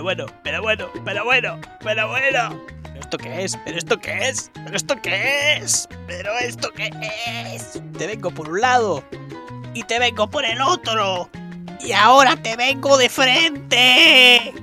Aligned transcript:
pero 0.00 0.04
bueno, 0.04 0.26
pero 0.42 0.62
bueno, 0.62 0.88
pero 1.04 1.24
bueno, 1.24 1.60
pero 1.84 2.08
bueno, 2.08 2.08
pero 2.08 2.08
bueno. 2.08 2.66
¿Pero 2.84 3.00
esto 3.00 3.18
qué 3.18 3.44
es? 3.44 3.58
¿Pero 3.66 3.78
esto 3.78 3.98
qué 3.98 4.28
es? 4.28 4.50
¿Pero 4.54 4.76
esto 4.76 5.02
qué 5.02 5.56
es? 5.56 5.88
¿Pero 6.06 6.38
esto 6.38 6.70
qué 6.72 6.90
es? 7.54 7.78
Te 7.98 8.06
vengo 8.06 8.30
por 8.30 8.48
un 8.48 8.62
lado 8.62 9.04
y 9.74 9.82
te 9.82 9.98
vengo 9.98 10.30
por 10.30 10.46
el 10.46 10.62
otro. 10.62 11.28
Y 11.84 11.92
ahora 11.92 12.36
te 12.36 12.56
vengo 12.56 12.96
de 12.96 13.10
frente. 13.10 14.54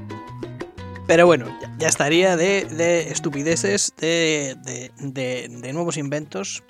Pero 1.05 1.27
bueno, 1.27 1.55
ya, 1.77 1.87
estaría 1.87 2.35
de, 2.35 2.65
de 2.65 3.11
estupideces, 3.11 3.93
de, 3.97 4.55
de, 4.63 4.91
de, 5.49 5.73
nuevos 5.73 5.97
inventos, 5.97 6.63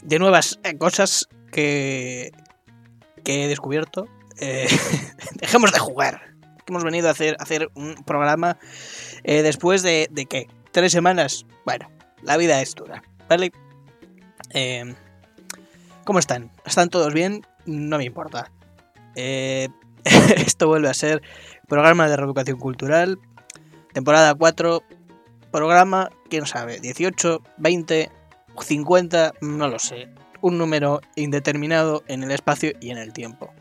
de 0.00 0.18
nuevas 0.20 0.60
cosas 0.78 1.28
que, 1.50 2.30
que 3.24 3.44
he 3.44 3.48
descubierto. 3.48 4.06
Eh, 4.38 4.68
dejemos 5.34 5.72
de 5.72 5.80
jugar. 5.80 6.33
Hemos 6.66 6.84
venido 6.84 7.08
a 7.08 7.12
hacer, 7.12 7.36
hacer 7.40 7.70
un 7.74 7.94
programa 8.04 8.58
eh, 9.22 9.42
después 9.42 9.82
de, 9.82 10.08
de 10.10 10.26
qué? 10.26 10.48
¿Tres 10.72 10.92
semanas? 10.92 11.46
Bueno, 11.64 11.90
la 12.22 12.36
vida 12.36 12.60
es 12.60 12.74
dura, 12.74 13.02
¿vale? 13.28 13.52
Eh, 14.50 14.94
¿Cómo 16.04 16.18
están? 16.18 16.50
¿Están 16.64 16.88
todos 16.88 17.12
bien? 17.12 17.46
No 17.66 17.98
me 17.98 18.04
importa. 18.04 18.50
Eh, 19.14 19.68
esto 20.36 20.68
vuelve 20.68 20.88
a 20.88 20.94
ser 20.94 21.22
programa 21.68 22.08
de 22.08 22.16
reeducación 22.16 22.58
cultural, 22.58 23.18
temporada 23.92 24.34
4, 24.34 24.82
programa, 25.50 26.10
quién 26.28 26.46
sabe, 26.46 26.80
18, 26.80 27.42
20, 27.58 28.10
50, 28.58 29.34
no 29.40 29.68
lo 29.68 29.78
sé. 29.78 30.08
Un 30.40 30.58
número 30.58 31.00
indeterminado 31.16 32.02
en 32.06 32.22
el 32.22 32.30
espacio 32.30 32.72
y 32.80 32.90
en 32.90 32.98
el 32.98 33.12
tiempo. 33.12 33.52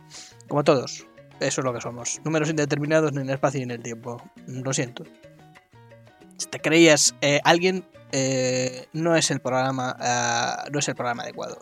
Como 0.50 0.64
todos, 0.64 1.08
eso 1.40 1.62
es 1.62 1.66
lo 1.66 1.74
que 1.74 1.82
somos. 1.82 2.22
Números 2.24 2.50
indeterminados 2.50 3.12
en 3.12 3.20
el 3.20 3.30
espacio 3.30 3.60
y 3.60 3.64
en 3.64 3.72
el 3.72 3.82
tiempo. 3.82 4.22
Lo 4.48 4.74
siento. 4.74 5.04
Si 6.38 6.48
te 6.48 6.60
creías 6.60 7.16
eh, 7.22 7.40
alguien, 7.44 7.86
eh, 8.12 8.88
no 8.94 9.16
es 9.16 9.32
el 9.32 9.40
programa, 9.40 9.96
uh, 10.00 10.72
no 10.72 10.80
es 10.80 10.88
el 10.88 10.96
programa 10.96 11.24
adecuado. 11.24 11.60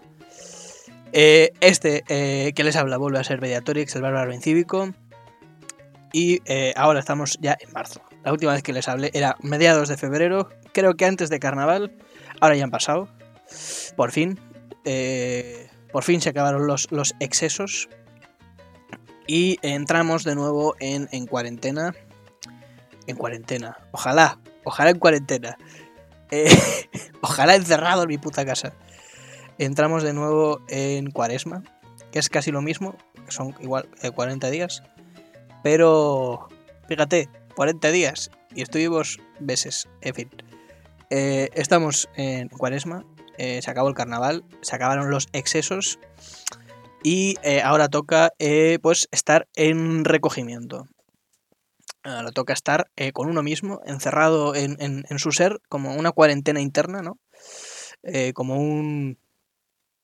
Eh, 1.14 1.52
este 1.60 2.04
eh, 2.08 2.54
que 2.54 2.64
les 2.64 2.76
habla 2.76 2.98
vuelve 2.98 3.20
a 3.20 3.24
ser 3.24 3.42
Mediatorix, 3.42 3.96
el 3.96 4.02
bárbaro 4.02 4.34
incívico. 4.34 4.94
Y 6.14 6.42
eh, 6.46 6.74
ahora 6.76 7.00
estamos 7.00 7.38
ya 7.42 7.58
en 7.60 7.72
marzo. 7.72 8.02
La 8.24 8.32
última 8.32 8.54
vez 8.54 8.64
que 8.64 8.74
les 8.74 8.88
hablé 8.88 9.12
era 9.14 9.38
mediados 9.42 9.90
de 9.90 9.98
febrero, 9.98 10.50
creo 10.74 10.96
que 10.96 11.06
antes 11.06 11.30
de 11.30 11.40
carnaval. 11.40 11.96
Ahora 12.40 12.56
ya 12.56 12.64
han 12.64 12.72
pasado. 12.72 13.08
Por 13.96 14.12
fin. 14.12 14.40
Eh, 14.86 15.70
por 15.92 16.04
fin 16.04 16.22
se 16.22 16.30
acabaron 16.30 16.68
los, 16.68 16.92
los, 16.92 17.14
excesos. 17.20 17.90
Y 19.32 19.60
entramos 19.62 20.26
de 20.26 20.36
nuevo 20.36 20.76
en, 20.82 21.08
en 21.14 21.26
cuarentena. 21.26 21.96
En 23.08 23.16
cuarentena. 23.16 23.78
Ojalá. 23.92 24.40
Ojalá 24.66 24.90
en 24.90 25.00
cuarentena. 25.00 25.58
Eh, 26.32 26.50
ojalá 27.22 27.56
encerrado 27.56 28.04
en 28.04 28.10
mi 28.10 28.18
puta 28.18 28.46
casa 28.46 28.74
entramos 29.66 30.02
de 30.02 30.14
nuevo 30.14 30.62
en 30.70 31.12
cuaresma, 31.12 31.64
que 32.12 32.20
es 32.20 32.30
casi 32.30 32.52
lo 32.52 32.62
mismo, 32.62 32.96
son 33.28 33.56
igual 33.60 33.88
eh, 34.02 34.10
40 34.10 34.50
días, 34.50 34.82
pero 35.64 36.48
fíjate, 36.88 37.30
40 37.56 37.92
días 37.92 38.32
y 38.56 38.64
estuvimos 38.64 39.20
meses, 39.40 39.88
en 40.02 40.16
fin. 40.16 40.30
Eh, 41.12 41.50
estamos 41.54 42.10
en 42.16 42.50
cuaresma, 42.50 43.06
eh, 43.38 43.62
se 43.62 43.70
acabó 43.70 43.88
el 43.88 43.96
carnaval, 43.96 44.44
se 44.62 44.76
acabaron 44.76 45.12
los 45.12 45.28
excesos 45.32 46.00
y 47.04 47.36
eh, 47.44 47.62
ahora 47.62 47.90
toca 47.90 48.32
pues 48.82 49.08
estar 49.12 49.48
en 49.56 50.06
recogimiento. 50.06 50.86
Ahora 52.04 52.32
toca 52.32 52.54
estar 52.54 52.90
con 53.14 53.30
uno 53.30 53.44
mismo, 53.44 53.80
encerrado 53.86 54.56
en, 54.56 54.78
en, 54.80 55.20
su 55.20 55.32
ser, 55.32 55.60
como 55.70 55.96
una 55.96 56.12
cuarentena 56.12 56.60
interna, 56.60 57.02
¿no? 57.02 57.20
como 58.34 58.56
un, 58.56 59.18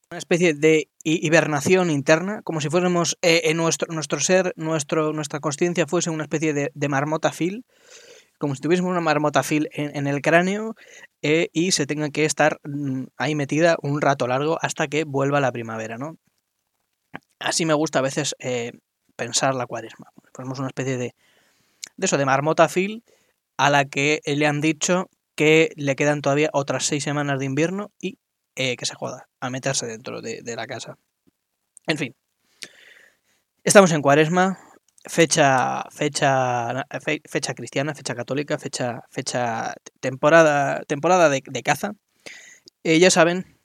una 0.09 0.19
especie 0.19 0.53
de 0.53 0.89
hibernación 1.03 1.89
interna, 1.89 2.41
como 2.43 2.61
si 2.61 2.69
fuésemos 2.69 3.17
eh, 3.21 3.41
en 3.45 3.57
nuestro, 3.57 3.93
nuestro 3.93 4.19
ser, 4.21 4.53
nuestro, 4.55 5.11
nuestra 5.11 5.41
conciencia 5.41 5.85
fuese 5.85 6.09
una 6.09 6.23
especie 6.23 6.53
de, 6.53 6.71
de 6.73 6.89
marmota 6.89 7.33
fil, 7.33 7.65
como 8.39 8.55
si 8.55 8.61
tuviésemos 8.61 8.91
una 8.91 9.01
marmota 9.01 9.43
fil 9.43 9.67
en, 9.73 9.95
en 9.97 10.07
el 10.07 10.21
cráneo 10.21 10.75
eh, 11.21 11.49
y 11.51 11.71
se 11.71 11.85
tenga 11.85 12.09
que 12.09 12.23
estar 12.23 12.59
mm, 12.63 13.05
ahí 13.17 13.35
metida 13.35 13.75
un 13.81 13.99
rato 13.99 14.27
largo 14.27 14.57
hasta 14.61 14.87
que 14.87 15.03
vuelva 15.03 15.41
la 15.41 15.51
primavera, 15.51 15.97
¿no? 15.97 16.17
Así 17.39 17.65
me 17.65 17.73
gusta 17.73 17.99
a 17.99 18.03
veces 18.03 18.35
eh, 18.39 18.71
pensar 19.15 19.55
la 19.55 19.65
cuaresma. 19.65 20.11
Ponemos 20.33 20.59
una 20.59 20.67
especie 20.67 20.97
de, 20.97 21.15
de 21.97 22.05
eso, 22.05 22.17
de 22.17 22.25
marmota 22.25 22.69
fil 22.69 23.03
a 23.57 23.69
la 23.69 23.85
que 23.85 24.21
le 24.25 24.45
han 24.47 24.61
dicho 24.61 25.09
que 25.35 25.71
le 25.75 25.95
quedan 25.95 26.21
todavía 26.21 26.49
otras 26.53 26.85
seis 26.85 27.03
semanas 27.03 27.39
de 27.39 27.45
invierno 27.45 27.91
y 28.01 28.17
eh, 28.55 28.75
que 28.75 28.85
se 28.85 28.95
joda 28.95 29.27
a 29.39 29.49
meterse 29.49 29.85
dentro 29.85 30.21
de, 30.21 30.41
la 30.55 30.65
casa. 30.65 30.97
En 31.85 31.97
fin. 31.97 32.15
Estamos 33.63 33.91
en 33.91 34.01
cuaresma, 34.01 34.57
fecha, 35.05 35.83
fecha, 35.91 36.85
fe, 37.01 37.21
fecha 37.29 37.53
cristiana, 37.53 37.93
fecha 37.93 38.15
católica, 38.15 38.57
fecha, 38.57 39.03
fecha 39.11 39.75
temporada, 39.99 40.81
temporada 40.87 41.29
de, 41.29 41.43
de 41.45 41.63
caza. 41.63 41.93
Eh, 42.83 42.99
ya 42.99 43.11
saben, 43.11 43.59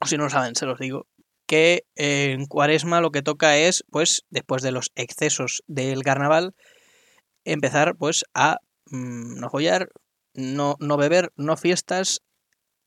o 0.00 0.06
si 0.06 0.16
no 0.16 0.24
lo 0.24 0.30
saben, 0.30 0.56
se 0.56 0.66
los 0.66 0.78
digo, 0.78 1.06
que 1.46 1.84
en 1.94 2.46
cuaresma 2.46 3.00
lo 3.00 3.10
que 3.10 3.22
toca 3.22 3.56
es, 3.56 3.84
pues, 3.90 4.24
después 4.30 4.62
de 4.62 4.72
los 4.72 4.92
excesos 4.94 5.62
del 5.66 6.02
carnaval, 6.02 6.54
empezar, 7.44 7.96
pues, 7.96 8.24
a 8.34 8.58
mmm, 8.90 9.38
no 9.40 9.50
follar, 9.50 9.88
no, 10.34 10.76
no 10.80 10.96
beber, 10.96 11.32
no 11.36 11.56
fiestas, 11.56 12.22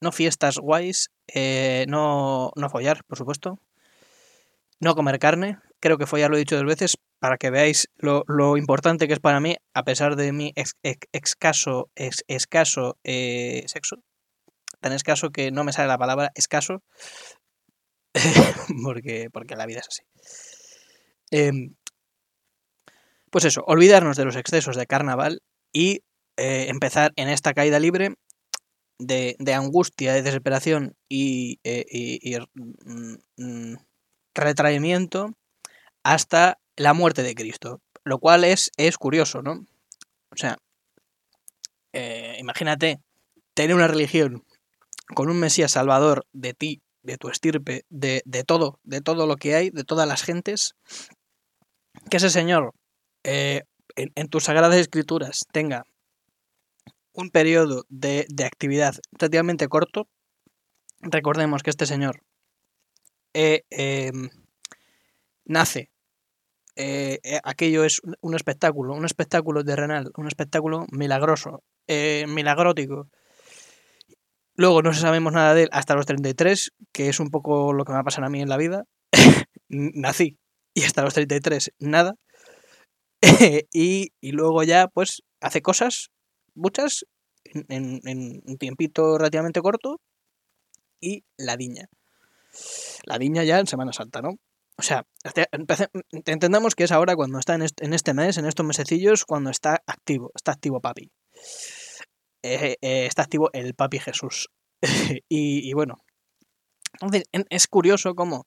no 0.02 0.12
fiestas 0.12 0.58
guays, 0.58 1.10
eh, 1.28 1.86
no, 1.88 2.52
no 2.56 2.70
follar, 2.70 3.04
por 3.06 3.18
supuesto, 3.18 3.60
no 4.80 4.96
comer 4.96 5.20
carne, 5.20 5.58
creo 5.80 5.98
que 5.98 6.06
follar 6.06 6.30
lo 6.30 6.38
he 6.38 6.40
dicho 6.40 6.56
dos 6.56 6.66
veces 6.66 6.98
para 7.20 7.38
que 7.38 7.50
veáis 7.50 7.90
lo, 7.98 8.24
lo 8.28 8.58
importante 8.58 9.08
que 9.08 9.14
es 9.14 9.20
para 9.20 9.40
mí, 9.40 9.58
a 9.74 9.84
pesar 9.84 10.16
de 10.16 10.32
mi 10.32 10.54
ex, 10.56 10.76
ex, 10.84 11.08
escaso 12.28 12.98
eh, 13.04 13.64
sexo, 13.68 13.98
tan 14.80 14.94
escaso 14.94 15.32
que 15.32 15.52
no 15.52 15.64
me 15.64 15.74
sale 15.74 15.88
la 15.90 15.98
palabra 15.98 16.32
escaso, 16.36 16.82
porque, 18.84 19.30
porque 19.32 19.56
la 19.56 19.66
vida 19.66 19.80
es 19.80 19.88
así. 19.88 20.04
Eh, 21.32 21.52
pues 23.32 23.46
eso, 23.46 23.64
olvidarnos 23.68 24.18
de 24.18 24.26
los 24.26 24.36
excesos 24.36 24.76
de 24.76 24.88
carnaval 24.88 25.42
y 25.72 26.02
eh, 26.38 26.68
empezar 26.70 27.12
en 27.16 27.30
esta 27.30 27.54
caída 27.54 27.80
libre 27.80 28.16
de, 28.98 29.36
de, 29.40 29.54
angustia, 29.54 30.14
de 30.14 30.24
desesperación 30.24 30.96
y, 31.08 31.60
eh, 31.64 31.86
y 31.90 32.38
mm, 32.38 33.76
retraimiento 34.34 35.36
hasta 36.04 36.60
la 36.76 36.94
muerte 36.94 37.24
de 37.24 37.36
Cristo. 37.36 37.82
Lo 38.04 38.20
cual 38.20 38.44
es, 38.44 38.72
es 38.78 38.98
curioso, 38.98 39.42
¿no? 39.42 39.66
O 40.32 40.36
sea, 40.36 40.58
eh, 41.94 42.38
imagínate 42.40 43.00
tener 43.54 43.76
una 43.76 43.88
religión 43.88 44.46
con 45.14 45.30
un 45.30 45.40
Mesías 45.40 45.72
salvador 45.72 46.26
de 46.34 46.54
ti, 46.54 46.82
de 47.04 47.18
tu 47.18 47.30
estirpe, 47.30 47.86
de, 47.90 48.22
de 48.26 48.44
todo, 48.44 48.80
de 48.84 49.02
todo 49.02 49.28
lo 49.28 49.36
que 49.36 49.56
hay, 49.56 49.70
de 49.70 49.84
todas 49.84 50.08
las 50.08 50.24
gentes, 50.24 50.76
que 52.10 52.18
ese 52.18 52.30
Señor 52.30 52.74
eh, 53.24 53.64
en, 53.96 54.12
en 54.16 54.28
tus 54.28 54.46
sagradas 54.46 54.76
escrituras 54.76 55.46
tenga 55.52 55.86
un 57.14 57.30
periodo 57.30 57.86
de, 57.90 58.26
de, 58.30 58.46
actividad 58.46 58.96
relativamente 59.12 59.68
corto. 59.68 60.08
Recordemos 61.02 61.64
que 61.64 61.70
este 61.70 61.86
señor 61.86 62.24
eh, 63.34 63.64
eh, 63.70 64.12
nace. 65.46 65.90
Eh, 66.76 67.20
aquello 67.44 67.84
es 67.84 68.02
un 68.22 68.36
espectáculo, 68.36 68.94
un 68.94 69.06
espectáculo 69.06 69.66
terrenal, 69.66 70.12
un 70.16 70.28
espectáculo 70.28 70.86
milagroso, 70.92 71.64
eh, 71.88 72.26
milagrótico. 72.28 73.10
Luego 74.60 74.82
no 74.82 74.94
sabemos 74.94 75.32
nada 75.32 75.54
de 75.54 75.64
él 75.64 75.70
hasta 75.72 75.96
los 75.96 76.06
33, 76.06 76.74
que 76.92 77.08
es 77.08 77.22
un 77.22 77.30
poco 77.30 77.72
lo 77.72 77.86
que 77.86 77.94
me 77.94 77.96
va 77.96 78.02
a 78.02 78.04
pasar 78.04 78.26
a 78.26 78.30
mí 78.30 78.42
en 78.42 78.50
la 78.50 78.58
vida. 78.58 78.84
Nací 79.70 80.38
y 80.74 80.84
hasta 80.84 81.02
los 81.02 81.14
33 81.14 81.72
nada. 81.80 82.16
y, 83.72 84.10
y 84.20 84.32
luego 84.34 84.64
ya 84.64 84.90
pues 84.90 85.24
hace 85.40 85.62
cosas 85.62 86.10
muchas 86.56 87.06
en, 87.46 88.02
un 88.46 88.58
tiempito 88.58 89.18
relativamente 89.18 89.62
corto 89.62 90.02
y 91.00 91.24
la 91.38 91.56
viña. 91.56 91.86
La 93.06 93.18
viña 93.18 93.46
ya 93.46 93.60
en 93.60 93.68
Semana 93.68 93.94
Santa, 93.94 94.22
¿no? 94.22 94.32
O 94.76 94.82
sea, 94.82 95.06
entendamos 96.26 96.76
que 96.76 96.84
es 96.84 96.92
ahora 96.92 97.16
cuando 97.16 97.40
está 97.40 97.56
en 97.56 97.94
este 97.94 98.14
mes, 98.14 98.38
en 98.38 98.46
estos 98.46 98.66
mesecillos, 98.66 99.24
cuando 99.24 99.52
está 99.52 99.82
activo, 99.88 100.32
está 100.36 100.52
activo 100.52 100.82
papi. 100.82 101.14
Eh, 102.44 102.78
eh, 102.82 103.06
está 103.06 103.24
activo 103.24 103.50
el 103.54 103.74
papi 103.74 104.00
Jesús. 104.00 104.50
y, 105.30 105.70
y, 105.70 105.74
bueno, 105.74 105.98
entonces 106.94 107.24
es 107.50 107.68
curioso 107.68 108.16
cómo 108.16 108.46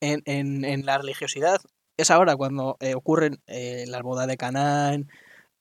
en, 0.00 0.22
en, 0.26 0.64
en 0.64 0.86
la 0.86 0.98
religiosidad 0.98 1.60
es 1.96 2.10
ahora 2.10 2.36
cuando 2.36 2.76
eh, 2.80 2.94
ocurren 2.94 3.42
las 3.46 4.02
bodas 4.02 4.26
de 4.28 4.36
Canaán, 4.38 5.08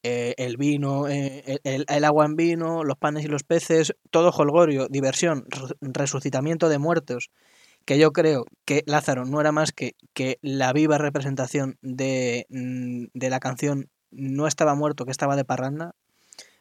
el 0.03 0.57
vino, 0.57 1.07
el, 1.07 1.85
el 1.87 2.05
agua 2.05 2.25
en 2.25 2.35
vino, 2.35 2.83
los 2.83 2.97
panes 2.97 3.25
y 3.25 3.27
los 3.29 3.43
peces, 3.43 3.95
todo 4.11 4.31
holgorio, 4.31 4.87
diversión, 4.89 5.45
res- 5.49 5.75
resucitamiento 5.81 6.69
de 6.69 6.79
muertos, 6.79 7.31
que 7.85 7.99
yo 7.99 8.11
creo 8.13 8.45
que 8.65 8.83
Lázaro 8.87 9.25
no 9.25 9.41
era 9.41 9.51
más 9.51 9.71
que, 9.73 9.93
que 10.13 10.39
la 10.41 10.73
viva 10.73 10.97
representación 10.97 11.77
de, 11.81 12.45
mm, 12.49 13.05
de 13.13 13.29
la 13.29 13.39
canción 13.39 13.89
No 14.11 14.47
estaba 14.47 14.75
muerto, 14.75 15.05
que 15.05 15.11
estaba 15.11 15.35
de 15.35 15.45
parranda. 15.45 15.93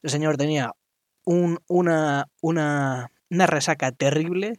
El 0.03 0.11
señor 0.11 0.37
tenía 0.37 0.73
un- 1.29 1.59
una, 1.69 2.27
una, 2.41 3.11
una 3.31 3.47
resaca 3.47 3.93
terrible. 3.93 4.55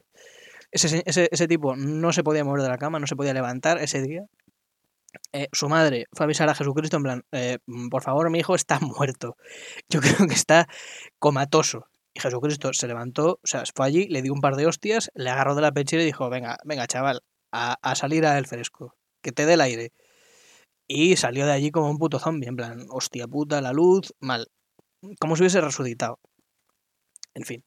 Ese, 0.72 0.90
se- 0.90 1.04
ese, 1.06 1.30
ese 1.32 1.48
tipo 1.48 1.76
no 1.76 2.14
se 2.14 2.24
podía 2.24 2.44
mover 2.44 2.62
de 2.62 2.70
la 2.70 2.78
cama, 2.78 3.00
no 3.00 3.08
se 3.08 3.16
podía 3.16 3.34
levantar 3.34 3.80
ese 3.82 4.02
día. 4.02 4.24
Eh, 5.34 5.48
su 5.52 5.70
madre 5.70 6.06
fue 6.14 6.24
a 6.24 6.26
avisar 6.26 6.50
a 6.50 6.56
Jesucristo 6.56 6.98
en 6.98 7.04
plan, 7.04 7.24
eh, 7.32 7.58
por 7.90 8.04
favor, 8.04 8.30
mi 8.30 8.40
hijo 8.40 8.54
está 8.56 8.80
muerto. 8.82 9.36
Yo 9.90 10.00
creo 10.02 10.28
que 10.28 10.36
está 10.36 10.68
comatoso. 11.20 11.86
Y 12.14 12.20
Jesucristo 12.22 12.74
se 12.74 12.88
levantó, 12.88 13.40
o 13.44 13.48
sea, 13.48 13.64
fue 13.76 13.86
allí, 13.88 14.08
le 14.08 14.22
dio 14.22 14.34
un 14.34 14.42
par 14.42 14.56
de 14.56 14.66
hostias, 14.68 15.10
le 15.16 15.30
agarró 15.30 15.56
de 15.56 15.62
la 15.62 15.72
pechera 15.72 16.04
y 16.04 16.06
dijo, 16.08 16.30
venga, 16.30 16.58
venga, 16.66 16.88
chaval, 16.88 17.22
a, 17.52 17.78
a 17.82 17.96
salir 17.96 18.26
al 18.26 18.46
fresco, 18.48 18.96
que 19.24 19.32
te 19.32 19.46
dé 19.46 19.54
el 19.54 19.62
aire. 19.62 19.92
Y 20.88 21.16
salió 21.18 21.46
de 21.46 21.54
allí 21.54 21.72
como 21.72 21.90
un 21.90 21.98
puto 22.00 22.20
zombie, 22.20 22.48
en 22.50 22.56
plan, 22.56 22.86
hostia 22.90 23.28
puta, 23.28 23.62
la 23.62 23.74
luz, 23.74 24.14
mal. 24.20 24.48
Como 25.20 25.36
si 25.36 25.44
hubiese 25.44 25.62
resucitado. 25.62 26.20
En 27.40 27.46
fin. 27.46 27.64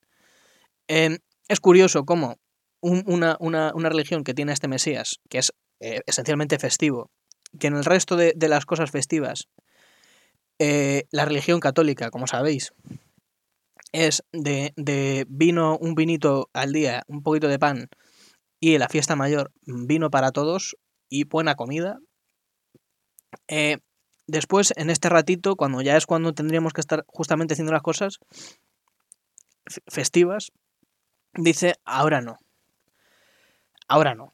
Em, 0.89 1.19
es 1.49 1.61
curioso 1.61 2.05
cómo 2.05 2.37
un- 2.81 3.05
una, 3.07 3.37
una- 3.41 3.73
una 3.75 3.89
religión 3.89 4.23
que 4.25 4.35
tiene 4.35 4.53
este 4.53 4.69
Mesías, 4.69 5.21
que 5.31 5.39
es 5.39 5.53
eh, 5.81 6.01
esencialmente 6.07 6.59
festivo, 6.59 7.11
que 7.59 7.67
en 7.69 7.77
el 7.77 7.85
resto 7.85 8.17
de, 8.17 8.35
de 8.37 8.49
las 8.49 8.67
cosas 8.67 8.91
festivas, 8.91 9.49
eh, 10.59 11.05
la 11.11 11.25
religión 11.25 11.59
católica, 11.61 12.11
como 12.11 12.27
sabéis, 12.27 12.73
es 13.93 14.23
de, 14.33 14.73
de 14.77 15.27
vino, 15.29 15.77
un 15.79 15.95
vinito 15.95 16.49
al 16.53 16.73
día, 16.73 17.03
un 17.09 17.23
poquito 17.23 17.49
de 17.49 17.59
pan, 17.59 17.89
y 18.61 18.75
en 18.75 18.81
la 18.81 18.89
fiesta 18.89 19.17
mayor, 19.17 19.51
vino 19.67 20.11
para 20.11 20.31
todos 20.31 20.77
y 21.09 21.25
buena 21.25 21.57
comida. 21.57 21.99
Eh, 23.49 23.79
después, 24.27 24.73
en 24.77 24.91
este 24.91 25.09
ratito, 25.09 25.57
cuando 25.57 25.81
ya 25.83 25.97
es 25.97 26.07
cuando 26.07 26.33
tendríamos 26.33 26.73
que 26.73 26.81
estar 26.81 27.05
justamente 27.09 27.55
haciendo 27.55 27.73
las 27.73 27.83
cosas 27.83 28.19
festivas, 29.87 30.53
dice, 31.35 31.75
ahora 31.85 32.21
no. 32.21 32.39
Ahora 33.89 34.15
no. 34.15 34.31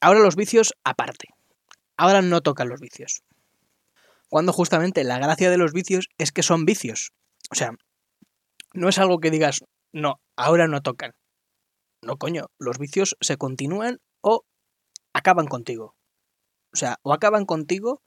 Ahora 0.00 0.20
los 0.20 0.36
vicios 0.36 0.74
aparte. 0.84 1.28
Ahora 1.96 2.22
no 2.22 2.40
tocan 2.40 2.68
los 2.68 2.80
vicios. 2.80 3.22
Cuando 4.28 4.52
justamente 4.52 5.04
la 5.04 5.18
gracia 5.18 5.50
de 5.50 5.58
los 5.58 5.72
vicios 5.72 6.08
es 6.18 6.32
que 6.32 6.42
son 6.42 6.64
vicios. 6.64 7.12
O 7.50 7.54
sea, 7.54 7.72
no 8.72 8.88
es 8.88 8.98
algo 8.98 9.20
que 9.20 9.30
digas, 9.30 9.60
no, 9.92 10.20
ahora 10.36 10.66
no 10.66 10.80
tocan. 10.80 11.12
No, 12.00 12.16
coño, 12.16 12.46
los 12.58 12.78
vicios 12.78 13.16
se 13.20 13.36
continúan 13.36 14.00
o 14.20 14.44
acaban 15.12 15.46
contigo. 15.46 15.94
O 16.72 16.76
sea, 16.76 16.98
o 17.02 17.12
acaban 17.12 17.44
contigo 17.44 18.02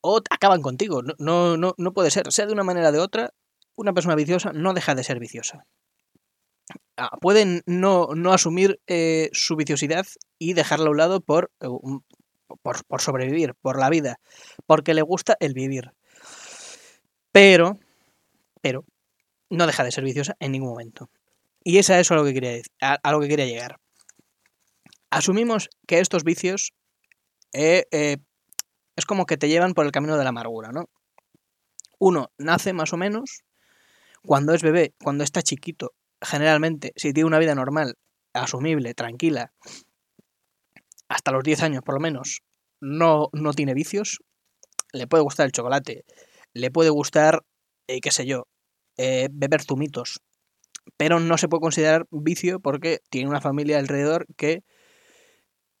o 0.00 0.20
acaban 0.30 0.62
contigo. 0.62 1.02
No, 1.02 1.14
no, 1.18 1.56
no, 1.56 1.74
no 1.76 1.92
puede 1.92 2.10
ser. 2.10 2.32
Sea 2.32 2.46
de 2.46 2.52
una 2.52 2.64
manera 2.64 2.88
o 2.88 2.92
de 2.92 2.98
otra, 2.98 3.34
una 3.76 3.92
persona 3.92 4.14
viciosa 4.14 4.52
no 4.52 4.74
deja 4.74 4.94
de 4.94 5.04
ser 5.04 5.20
viciosa. 5.20 5.66
Ah, 6.96 7.16
pueden 7.20 7.62
no, 7.66 8.08
no 8.14 8.32
asumir 8.32 8.80
eh, 8.86 9.28
su 9.32 9.54
viciosidad 9.54 10.06
y 10.38 10.54
dejarla 10.54 10.86
a 10.88 10.90
un 10.90 10.96
lado 10.96 11.20
por, 11.20 11.50
eh, 11.60 11.68
por, 12.62 12.84
por 12.86 13.00
sobrevivir, 13.00 13.54
por 13.54 13.78
la 13.78 13.90
vida, 13.90 14.18
porque 14.66 14.94
le 14.94 15.02
gusta 15.02 15.36
el 15.40 15.52
vivir. 15.54 15.92
Pero, 17.30 17.78
pero, 18.62 18.84
no 19.50 19.66
deja 19.66 19.84
de 19.84 19.92
ser 19.92 20.04
viciosa 20.04 20.36
en 20.40 20.52
ningún 20.52 20.70
momento. 20.70 21.10
Y 21.62 21.78
es 21.78 21.90
a 21.90 22.00
eso 22.00 22.14
a 22.14 22.16
lo 22.16 22.24
que 22.24 22.32
quería, 22.32 22.62
a, 22.80 23.12
lo 23.12 23.20
que 23.20 23.28
quería 23.28 23.46
llegar. 23.46 23.78
Asumimos 25.10 25.68
que 25.86 26.00
estos 26.00 26.24
vicios 26.24 26.72
eh, 27.52 27.86
es 28.96 29.06
como 29.06 29.26
que 29.26 29.36
te 29.36 29.48
llevan 29.48 29.74
por 29.74 29.84
el 29.84 29.92
camino 29.92 30.16
de 30.16 30.24
la 30.24 30.30
amargura, 30.30 30.72
¿no? 30.72 30.88
Uno 31.98 32.30
nace 32.38 32.72
más 32.72 32.92
o 32.92 32.96
menos 32.96 33.44
cuando 34.26 34.52
es 34.52 34.62
bebé, 34.62 34.94
cuando 35.02 35.24
está 35.24 35.40
chiquito, 35.42 35.92
generalmente, 36.20 36.92
si 36.96 37.12
tiene 37.12 37.28
una 37.28 37.38
vida 37.38 37.54
normal, 37.54 37.94
asumible, 38.34 38.92
tranquila, 38.94 39.52
hasta 41.08 41.30
los 41.30 41.44
10 41.44 41.62
años 41.62 41.82
por 41.82 41.94
lo 41.94 42.00
menos, 42.00 42.42
no, 42.80 43.28
no 43.32 43.52
tiene 43.52 43.72
vicios, 43.72 44.20
le 44.92 45.06
puede 45.06 45.22
gustar 45.22 45.46
el 45.46 45.52
chocolate, 45.52 46.04
le 46.52 46.70
puede 46.70 46.90
gustar, 46.90 47.44
eh, 47.86 48.00
qué 48.00 48.10
sé 48.10 48.26
yo, 48.26 48.48
eh, 48.98 49.28
beber 49.30 49.62
zumitos, 49.62 50.20
pero 50.96 51.20
no 51.20 51.38
se 51.38 51.48
puede 51.48 51.60
considerar 51.60 52.06
vicio 52.10 52.60
porque 52.60 53.00
tiene 53.10 53.28
una 53.28 53.40
familia 53.40 53.78
alrededor 53.78 54.26
que 54.36 54.64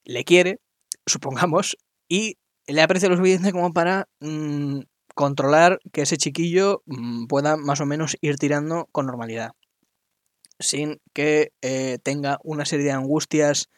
le 0.04 0.24
quiere, 0.24 0.60
supongamos, 1.06 1.76
y 2.08 2.36
le 2.66 2.82
aprecia 2.82 3.08
lo 3.08 3.16
suficiente 3.16 3.52
como 3.52 3.72
para 3.72 4.08
mm, 4.20 4.80
controlar 5.16 5.80
que 5.92 6.02
ese 6.02 6.18
chiquillo 6.18 6.82
mm, 6.84 7.26
pueda 7.26 7.56
más 7.56 7.80
o 7.80 7.86
menos 7.86 8.18
ir 8.20 8.36
tirando 8.36 8.86
con 8.92 9.06
normalidad, 9.06 9.52
sin 10.58 11.00
que 11.14 11.52
eh, 11.62 11.98
tenga 12.02 12.38
una 12.44 12.66
serie 12.66 12.84
de 12.84 12.92
angustias 12.92 13.70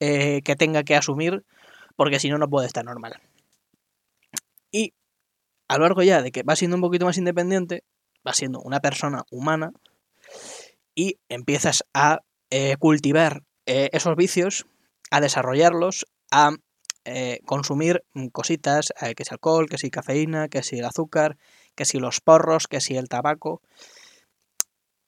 eh, 0.00 0.42
que 0.42 0.56
tenga 0.56 0.82
que 0.82 0.96
asumir, 0.96 1.44
porque 1.94 2.18
si 2.18 2.28
no, 2.28 2.36
no 2.36 2.50
puede 2.50 2.66
estar 2.66 2.84
normal. 2.84 3.14
Y 4.72 4.92
a 5.68 5.78
lo 5.78 5.84
largo 5.84 6.02
ya 6.02 6.20
de 6.20 6.32
que 6.32 6.42
va 6.42 6.56
siendo 6.56 6.76
un 6.76 6.82
poquito 6.82 7.06
más 7.06 7.16
independiente, 7.16 7.84
va 8.26 8.34
siendo 8.34 8.60
una 8.60 8.80
persona 8.80 9.22
humana 9.30 9.70
y 10.96 11.20
empiezas 11.28 11.84
a 11.94 12.22
eh, 12.50 12.76
cultivar 12.76 13.44
esos 13.66 14.14
vicios, 14.16 14.66
a 15.10 15.20
desarrollarlos, 15.20 16.06
a 16.30 16.50
eh, 17.08 17.38
consumir 17.44 18.02
mm, 18.14 18.26
cositas, 18.28 18.92
eh, 19.00 19.14
que 19.14 19.24
si 19.24 19.32
alcohol, 19.32 19.68
que 19.68 19.78
si 19.78 19.90
cafeína, 19.90 20.48
que 20.48 20.64
si 20.64 20.80
el 20.80 20.84
azúcar, 20.84 21.36
que 21.76 21.84
si 21.84 22.00
los 22.00 22.20
porros, 22.20 22.66
que 22.66 22.80
si 22.80 22.96
el 22.96 23.08
tabaco. 23.08 23.62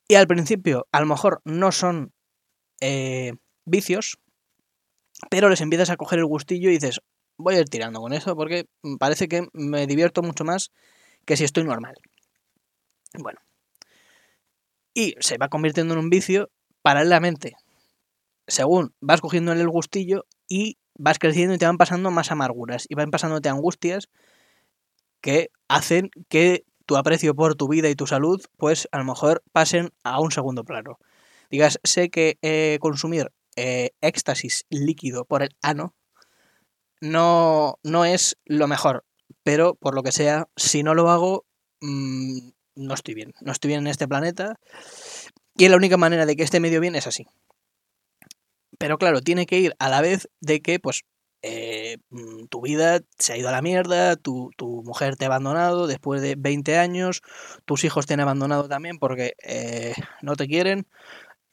Y 0.06 0.14
al 0.14 0.28
principio, 0.28 0.86
a 0.92 1.00
lo 1.00 1.06
mejor 1.06 1.40
no 1.44 1.72
son 1.72 2.12
eh, 2.80 3.32
vicios, 3.64 4.20
pero 5.28 5.48
les 5.48 5.60
empiezas 5.60 5.90
a 5.90 5.96
coger 5.96 6.20
el 6.20 6.26
gustillo 6.26 6.70
y 6.70 6.74
dices, 6.74 7.00
voy 7.36 7.56
a 7.56 7.60
ir 7.60 7.68
tirando 7.68 8.00
con 8.00 8.12
eso 8.12 8.36
porque 8.36 8.66
parece 9.00 9.26
que 9.26 9.48
me 9.52 9.88
divierto 9.88 10.22
mucho 10.22 10.44
más 10.44 10.70
que 11.24 11.36
si 11.36 11.42
estoy 11.42 11.64
normal. 11.64 11.96
Bueno. 13.18 13.40
Y 14.94 15.16
se 15.18 15.36
va 15.36 15.48
convirtiendo 15.48 15.94
en 15.94 16.00
un 16.00 16.10
vicio 16.10 16.48
paralelamente, 16.82 17.56
según 18.46 18.94
vas 19.00 19.20
cogiendo 19.20 19.50
el 19.50 19.68
gustillo 19.68 20.26
y 20.48 20.78
vas 20.98 21.18
creciendo 21.18 21.54
y 21.54 21.58
te 21.58 21.66
van 21.66 21.78
pasando 21.78 22.10
más 22.10 22.30
amarguras 22.30 22.86
y 22.88 22.94
van 22.94 23.10
pasándote 23.10 23.48
angustias 23.48 24.08
que 25.20 25.50
hacen 25.68 26.10
que 26.28 26.64
tu 26.86 26.96
aprecio 26.96 27.34
por 27.34 27.54
tu 27.54 27.68
vida 27.68 27.88
y 27.88 27.94
tu 27.94 28.06
salud, 28.06 28.40
pues 28.56 28.88
a 28.92 28.98
lo 28.98 29.04
mejor 29.04 29.42
pasen 29.52 29.90
a 30.04 30.20
un 30.20 30.30
segundo 30.30 30.64
plano. 30.64 30.98
Digas, 31.50 31.80
sé 31.82 32.10
que 32.10 32.38
eh, 32.42 32.78
consumir 32.80 33.32
eh, 33.56 33.90
éxtasis 34.00 34.66
líquido 34.70 35.24
por 35.24 35.42
el 35.42 35.56
ano 35.62 35.94
no, 37.00 37.78
no 37.82 38.04
es 38.04 38.36
lo 38.44 38.68
mejor, 38.68 39.04
pero 39.42 39.74
por 39.74 39.94
lo 39.94 40.02
que 40.02 40.12
sea, 40.12 40.48
si 40.56 40.82
no 40.82 40.94
lo 40.94 41.10
hago, 41.10 41.44
mmm, 41.80 42.50
no 42.74 42.94
estoy 42.94 43.14
bien. 43.14 43.34
No 43.40 43.52
estoy 43.52 43.68
bien 43.68 43.80
en 43.80 43.86
este 43.88 44.08
planeta 44.08 44.58
y 45.56 45.68
la 45.68 45.76
única 45.76 45.96
manera 45.96 46.26
de 46.26 46.36
que 46.36 46.44
esté 46.44 46.60
medio 46.60 46.80
bien 46.80 46.94
es 46.94 47.06
así. 47.06 47.26
Pero 48.78 48.98
claro, 48.98 49.20
tiene 49.20 49.46
que 49.46 49.58
ir 49.58 49.74
a 49.78 49.88
la 49.88 50.00
vez 50.00 50.28
de 50.40 50.60
que, 50.62 50.78
pues, 50.78 51.02
eh, 51.42 51.98
tu 52.50 52.60
vida 52.62 53.00
se 53.18 53.32
ha 53.32 53.36
ido 53.36 53.48
a 53.48 53.52
la 53.52 53.62
mierda, 53.62 54.16
tu, 54.16 54.50
tu, 54.56 54.82
mujer 54.84 55.16
te 55.16 55.24
ha 55.24 55.28
abandonado 55.28 55.86
después 55.86 56.20
de 56.22 56.34
20 56.36 56.78
años, 56.78 57.22
tus 57.64 57.84
hijos 57.84 58.06
te 58.06 58.14
han 58.14 58.20
abandonado 58.20 58.68
también 58.68 58.98
porque 58.98 59.34
eh, 59.44 59.94
no 60.22 60.34
te 60.36 60.48
quieren, 60.48 60.86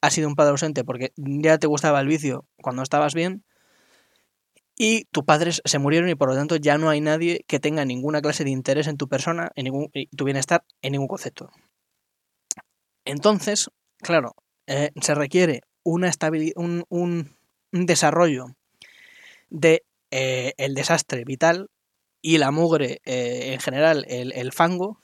has 0.01 0.13
sido 0.13 0.27
un 0.27 0.35
padre 0.35 0.51
ausente 0.51 0.83
porque 0.83 1.13
ya 1.17 1.57
te 1.59 1.67
gustaba 1.67 2.01
el 2.01 2.07
vicio 2.07 2.47
cuando 2.61 2.83
estabas 2.83 3.13
bien, 3.13 3.43
y 4.77 5.05
tus 5.05 5.23
padres 5.23 5.61
se 5.63 5.79
murieron 5.79 6.09
y 6.09 6.15
por 6.15 6.29
lo 6.29 6.35
tanto 6.35 6.57
ya 6.57 6.77
no 6.77 6.89
hay 6.89 6.99
nadie 7.01 7.45
que 7.47 7.59
tenga 7.59 7.85
ninguna 7.85 8.21
clase 8.21 8.43
de 8.43 8.49
interés 8.49 8.87
en 8.87 8.97
tu 8.97 9.07
persona, 9.07 9.51
en 9.55 9.65
ningún, 9.65 9.89
tu 10.15 10.25
bienestar, 10.25 10.65
en 10.81 10.93
ningún 10.93 11.07
concepto. 11.07 11.49
Entonces, 13.05 13.69
claro, 13.99 14.35
eh, 14.67 14.91
se 15.01 15.15
requiere 15.15 15.61
una 15.85 16.11
un, 16.55 16.83
un, 16.89 17.31
un, 17.71 17.85
desarrollo 17.85 18.47
de 19.49 19.85
eh, 20.11 20.53
el 20.57 20.73
desastre 20.73 21.23
vital 21.23 21.69
y 22.21 22.39
la 22.39 22.51
mugre 22.51 23.01
eh, 23.05 23.53
en 23.53 23.59
general, 23.59 24.03
el, 24.09 24.33
el, 24.33 24.51
fango, 24.51 24.99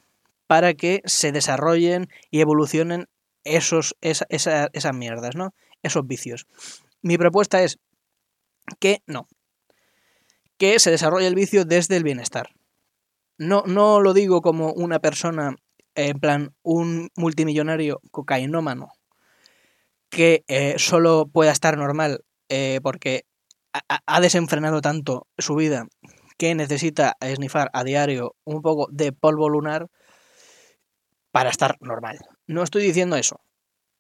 para 0.48 0.74
que 0.74 1.02
se 1.06 1.32
desarrollen 1.32 2.10
y 2.32 2.42
evolucionen 2.42 3.08
esos, 3.44 3.96
esa, 4.02 4.26
esa, 4.30 4.70
esas 4.74 4.96
mierdas, 4.96 5.36
¿no? 5.36 5.54
Esos 5.84 6.06
vicios. 6.08 6.48
Mi 7.04 7.18
propuesta 7.18 7.62
es 7.62 7.78
que 8.80 9.04
no. 9.06 9.28
que 10.58 10.80
se 10.80 10.90
desarrolla 10.90 11.28
el 11.28 11.36
vicio 11.36 11.64
desde 11.64 11.96
el 11.96 12.04
bienestar. 12.04 12.50
No, 13.38 13.64
no 13.68 14.02
lo 14.02 14.14
digo 14.14 14.42
como 14.42 14.74
una 14.74 15.00
persona, 15.00 15.56
en 15.94 16.20
plan, 16.20 16.56
un 16.64 17.10
multimillonario 17.16 18.02
cocainómano 18.10 18.94
que 20.12 20.44
eh, 20.48 20.76
solo 20.78 21.28
pueda 21.28 21.52
estar 21.52 21.78
normal 21.78 22.24
eh, 22.50 22.80
porque 22.84 23.24
ha, 23.74 24.20
desenfrenado 24.20 24.82
tanto 24.82 25.28
su 25.38 25.56
vida 25.56 25.88
que 26.38 26.54
necesita 26.54 27.16
esnifar 27.22 27.70
a 27.74 27.86
diario 27.86 28.36
un 28.44 28.62
poco 28.62 28.88
de 28.92 29.14
polvo 29.14 29.48
lunar 29.48 29.88
para 31.32 31.50
estar 31.50 31.78
normal. 31.80 32.20
No 32.46 32.62
estoy 32.62 32.84
diciendo 32.84 33.16
eso. 33.16 33.40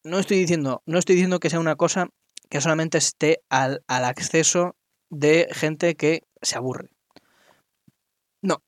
No 0.03 0.19
estoy 0.19 0.37
diciendo, 0.37 0.83
no 0.85 0.99
estoy 0.99 1.15
diciendo 1.15 1.39
que 1.39 1.49
sea 1.49 1.59
una 1.59 1.77
cosa 1.77 2.09
que 2.49 2.59
solamente 2.59 2.97
esté 2.97 3.41
al, 3.49 3.81
al 3.87 4.03
acceso 4.03 4.75
de 5.09 5.47
gente 5.51 5.95
que 5.95 6.23
se 6.41 6.57
aburre. 6.57 6.89
No. 8.41 8.61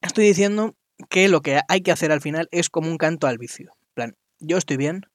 Estoy 0.00 0.26
diciendo 0.26 0.76
que 1.08 1.28
lo 1.28 1.40
que 1.40 1.60
hay 1.66 1.80
que 1.80 1.90
hacer 1.90 2.12
al 2.12 2.20
final 2.20 2.48
es 2.52 2.70
como 2.70 2.88
un 2.88 2.98
canto 2.98 3.26
al 3.26 3.38
vicio. 3.38 3.72
plan, 3.94 4.16
yo 4.38 4.58
estoy 4.58 4.76
bien, 4.76 5.06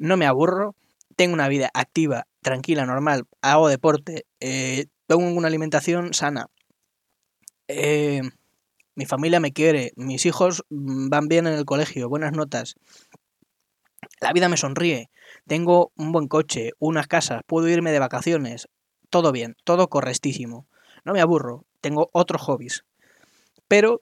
no 0.00 0.16
me 0.16 0.26
aburro, 0.26 0.74
tengo 1.14 1.34
una 1.34 1.48
vida 1.48 1.70
activa, 1.74 2.26
tranquila, 2.40 2.86
normal, 2.86 3.26
hago 3.42 3.68
deporte, 3.68 4.24
eh, 4.40 4.86
tengo 5.06 5.22
una 5.22 5.46
alimentación 5.46 6.14
sana, 6.14 6.48
eh, 7.68 8.22
mi 8.94 9.04
familia 9.04 9.40
me 9.40 9.52
quiere, 9.52 9.92
mis 9.96 10.24
hijos 10.24 10.64
van 10.70 11.28
bien 11.28 11.46
en 11.46 11.52
el 11.52 11.66
colegio, 11.66 12.08
buenas 12.08 12.32
notas, 12.32 12.76
la 14.20 14.32
vida 14.32 14.48
me 14.48 14.56
sonríe, 14.56 15.10
tengo 15.46 15.92
un 15.96 16.12
buen 16.12 16.28
coche, 16.28 16.72
unas 16.78 17.06
casas, 17.06 17.42
puedo 17.46 17.68
irme 17.68 17.92
de 17.92 17.98
vacaciones, 17.98 18.68
todo 19.10 19.32
bien, 19.32 19.54
todo 19.64 19.88
correctísimo, 19.88 20.66
no 21.04 21.12
me 21.12 21.20
aburro, 21.20 21.66
tengo 21.82 22.08
otros 22.14 22.40
hobbies, 22.40 22.84
pero 23.68 24.00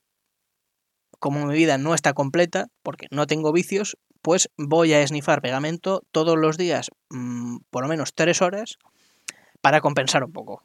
como 1.19 1.45
mi 1.45 1.55
vida 1.55 1.77
no 1.77 1.93
está 1.93 2.13
completa, 2.13 2.67
porque 2.83 3.07
no 3.11 3.27
tengo 3.27 3.51
vicios, 3.51 3.97
pues 4.21 4.49
voy 4.57 4.93
a 4.93 5.01
esnifar 5.01 5.41
pegamento 5.41 6.03
todos 6.11 6.37
los 6.37 6.57
días, 6.57 6.89
mm, 7.09 7.57
por 7.69 7.83
lo 7.83 7.89
menos 7.89 8.13
tres 8.13 8.41
horas, 8.41 8.77
para 9.61 9.81
compensar 9.81 10.23
un 10.23 10.31
poco. 10.31 10.63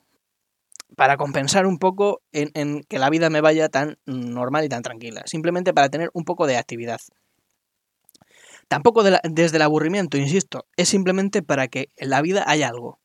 Para 0.97 1.17
compensar 1.17 1.67
un 1.67 1.79
poco 1.79 2.23
en, 2.33 2.83
que 2.85 2.99
la 2.99 3.11
vida 3.11 3.31
me 3.31 3.41
vaya 3.41 3.69
tan 3.69 3.99
normal 4.07 4.65
y 4.65 4.69
tan 4.69 4.83
tranquila. 4.83 5.23
Simplemente 5.27 5.75
para 5.75 5.89
tener 5.89 6.11
un 6.13 6.25
poco 6.25 6.47
de 6.47 6.57
actividad. 6.57 7.01
Tampoco 8.69 9.03
desde 9.03 9.57
el 9.57 9.63
aburrimiento, 9.63 10.17
insisto, 10.17 10.67
es 10.77 10.89
simplemente 10.89 11.43
para 11.43 11.69
que 11.69 11.91
en 11.97 12.11
la 12.11 12.23
vida 12.23 12.45
haya 12.47 12.69
algo. 12.69 13.01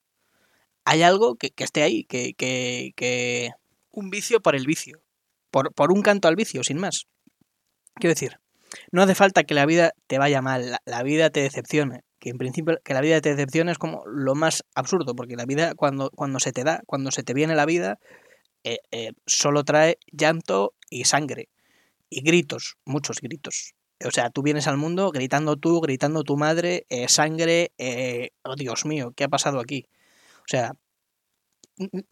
Hay 0.85 1.01
algo 1.01 1.35
que, 1.35 1.51
esté 1.57 1.83
ahí, 1.83 2.03
que, 2.03 2.33
que, 2.35 3.51
Un 3.91 4.09
vicio 4.09 4.39
por 4.39 4.55
el 4.55 4.65
vicio. 4.65 5.01
Por, 5.51 5.73
por 5.73 5.91
un 5.91 6.01
canto 6.01 6.27
al 6.27 6.35
vicio, 6.35 6.63
sin 6.63 6.77
más. 6.77 7.07
Quiero 7.95 8.13
decir, 8.13 8.39
no 8.91 9.01
hace 9.01 9.15
falta 9.15 9.43
que 9.43 9.53
la 9.53 9.65
vida 9.65 9.93
te 10.07 10.17
vaya 10.17 10.41
mal, 10.41 10.77
la, 10.85 11.03
vida 11.03 11.29
te 11.29 11.41
decepcione. 11.41 12.01
Que 12.19 12.29
en 12.29 12.37
principio 12.37 12.77
que 12.83 12.93
la 12.93 13.01
vida 13.01 13.21
te 13.21 13.29
decepcione 13.29 13.71
es 13.71 13.77
como 13.77 14.03
lo 14.05 14.35
más 14.35 14.65
absurdo, 14.75 15.15
porque 15.15 15.35
la 15.35 15.45
vida 15.45 15.73
cuando, 15.75 16.11
cuando 16.11 16.39
se 16.39 16.51
te 16.51 16.63
da, 16.63 16.81
cuando 16.85 17.11
se 17.11 17.23
te 17.23 17.33
viene 17.33 17.55
la 17.55 17.65
vida, 17.65 17.97
eh, 18.63 18.79
eh, 18.91 19.11
solo 19.25 19.63
trae 19.63 19.97
llanto 20.11 20.73
y 20.89 21.05
sangre. 21.05 21.49
Y 22.09 22.21
gritos, 22.21 22.77
muchos 22.85 23.21
gritos. 23.21 23.73
O 24.05 24.11
sea, 24.11 24.29
tú 24.29 24.41
vienes 24.43 24.67
al 24.67 24.77
mundo 24.77 25.11
gritando 25.11 25.55
tú, 25.57 25.81
gritando 25.81 26.23
tu 26.23 26.37
madre, 26.37 26.85
eh, 26.89 27.07
sangre, 27.09 27.71
oh 28.43 28.55
Dios 28.55 28.85
mío, 28.85 29.13
¿qué 29.15 29.25
ha 29.25 29.29
pasado 29.29 29.59
aquí? 29.59 29.87
O 30.39 30.47
sea, 30.47 30.73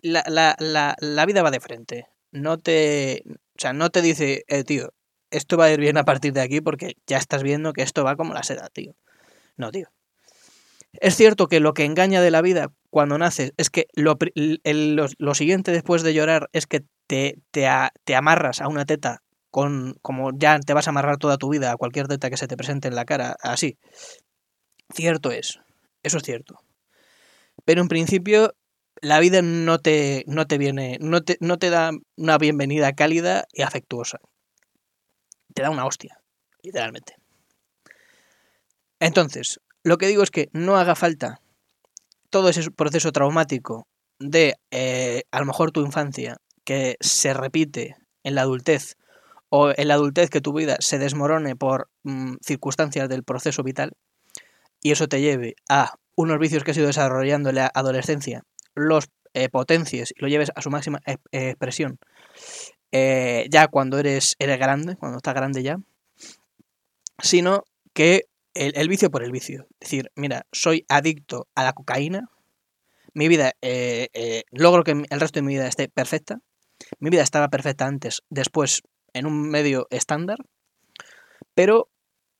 la, 0.01 0.23
la, 0.27 0.55
la, 0.59 0.95
la, 0.99 1.25
vida 1.25 1.43
va 1.43 1.51
de 1.51 1.59
frente. 1.59 2.07
No 2.31 2.57
te, 2.59 3.23
o 3.27 3.59
sea, 3.59 3.73
no 3.73 3.89
te 3.89 4.01
dice, 4.01 4.43
tío, 4.65 4.93
esto 5.31 5.57
va 5.57 5.65
a 5.65 5.71
ir 5.71 5.79
bien 5.79 5.97
a 5.97 6.05
partir 6.05 6.33
de 6.33 6.41
aquí 6.41 6.61
porque 6.61 6.95
ya 7.05 7.17
estás 7.17 7.43
viendo 7.43 7.73
que 7.73 7.81
esto 7.81 8.03
va 8.03 8.15
como 8.15 8.33
la 8.33 8.43
seda, 8.43 8.69
tío. 8.69 8.95
No, 9.57 9.71
tío. 9.71 9.89
Es 10.93 11.15
cierto 11.15 11.47
que 11.47 11.59
lo 11.59 11.73
que 11.73 11.85
engaña 11.85 12.21
de 12.21 12.31
la 12.31 12.41
vida 12.41 12.71
cuando 12.89 13.17
naces 13.17 13.53
es 13.57 13.69
que 13.69 13.87
lo, 13.93 14.17
lo, 14.35 15.35
siguiente 15.35 15.71
después 15.71 16.01
de 16.01 16.13
llorar 16.13 16.49
es 16.53 16.65
que 16.65 16.85
te, 17.07 17.39
te, 17.51 17.67
te, 18.03 18.15
amarras 18.15 18.61
a 18.61 18.67
una 18.67 18.85
teta 18.85 19.21
con 19.51 19.95
como 20.01 20.31
ya 20.37 20.59
te 20.59 20.73
vas 20.73 20.87
a 20.87 20.91
amarrar 20.91 21.17
toda 21.17 21.37
tu 21.37 21.49
vida 21.49 21.71
a 21.71 21.77
cualquier 21.77 22.07
teta 22.07 22.29
que 22.29 22.37
se 22.37 22.47
te 22.47 22.57
presente 22.57 22.87
en 22.87 22.95
la 22.95 23.05
cara, 23.05 23.35
así. 23.41 23.77
Cierto 24.93 25.31
es, 25.31 25.59
eso 26.03 26.17
es 26.17 26.23
cierto. 26.23 26.59
Pero 27.65 27.81
en 27.81 27.89
principio 27.89 28.55
la 29.01 29.19
vida 29.19 29.41
no 29.41 29.79
te, 29.79 30.23
no 30.27 30.47
te 30.47 30.57
viene, 30.57 30.97
no 31.01 31.21
te, 31.21 31.37
no 31.41 31.57
te 31.57 31.69
da 31.69 31.91
una 32.15 32.37
bienvenida 32.37 32.93
cálida 32.93 33.45
y 33.53 33.61
afectuosa 33.61 34.19
te 35.57 35.63
da 35.63 35.71
una 35.71 35.87
hostia, 35.87 36.21
literalmente. 36.61 37.15
Entonces, 38.99 39.59
lo 39.83 39.97
que 39.97 40.05
digo 40.05 40.21
es 40.21 40.29
que 40.29 40.49
no 40.53 40.77
haga 40.77 40.93
falta 40.93 41.41
todo 42.29 42.49
ese 42.49 42.69
proceso 42.69 43.11
traumático 43.11 43.87
de 44.19 44.53
eh, 44.69 45.23
a 45.31 45.39
lo 45.39 45.47
mejor 45.47 45.71
tu 45.71 45.81
infancia 45.83 46.37
que 46.63 46.95
se 46.99 47.33
repite 47.33 47.95
en 48.23 48.35
la 48.35 48.41
adultez 48.41 48.97
o 49.49 49.71
en 49.75 49.87
la 49.87 49.95
adultez 49.95 50.29
que 50.29 50.41
tu 50.41 50.53
vida 50.53 50.77
se 50.79 50.99
desmorone 50.99 51.55
por 51.55 51.89
mm, 52.03 52.35
circunstancias 52.45 53.09
del 53.09 53.23
proceso 53.23 53.63
vital 53.63 53.93
y 54.79 54.91
eso 54.91 55.07
te 55.07 55.21
lleve 55.21 55.55
a 55.67 55.95
unos 56.15 56.37
vicios 56.37 56.63
que 56.63 56.69
has 56.69 56.77
ido 56.77 56.85
desarrollando 56.85 57.49
en 57.49 57.55
la 57.55 57.71
adolescencia, 57.73 58.43
los 58.75 59.09
eh, 59.33 59.49
potencies 59.49 60.13
y 60.15 60.21
lo 60.21 60.27
lleves 60.27 60.51
a 60.53 60.61
su 60.61 60.69
máxima 60.69 61.01
eh, 61.05 61.17
expresión 61.31 61.97
eh, 62.91 63.47
ya 63.49 63.67
cuando 63.67 63.99
eres, 63.99 64.35
eres 64.39 64.57
grande, 64.59 64.95
cuando 64.95 65.17
estás 65.17 65.33
grande 65.33 65.63
ya, 65.63 65.77
sino 67.19 67.63
que 67.93 68.23
el, 68.53 68.87
vicio 68.87 69.11
por 69.11 69.23
el 69.23 69.31
vicio. 69.31 69.67
Es 69.79 69.89
decir, 69.89 70.11
mira, 70.15 70.45
soy 70.51 70.85
adicto 70.89 71.47
a 71.55 71.63
la 71.63 71.73
cocaína, 71.73 72.29
mi 73.13 73.27
vida, 73.27 73.53
eh, 73.61 74.07
eh, 74.13 74.43
logro 74.51 74.83
que 74.83 74.91
el 74.91 75.19
resto 75.19 75.39
de 75.39 75.43
mi 75.43 75.53
vida 75.53 75.67
esté 75.67 75.89
perfecta, 75.89 76.39
mi 76.99 77.09
vida 77.09 77.23
estaba 77.23 77.49
perfecta 77.49 77.85
antes, 77.85 78.21
después 78.29 78.83
en 79.13 79.25
un 79.25 79.49
medio 79.49 79.87
estándar, 79.89 80.37
pero 81.53 81.89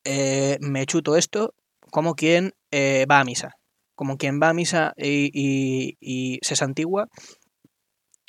me 0.05 0.85
chuto 0.85 1.17
esto 1.17 1.53
como 1.91 2.15
quien 2.15 2.53
va 2.73 3.19
a 3.19 3.25
misa, 3.25 3.57
como 3.93 4.17
quien 4.17 4.39
va 4.41 4.49
a 4.49 4.53
misa 4.53 4.93
y, 4.95 6.39
se 6.41 6.55
santigua 6.55 7.09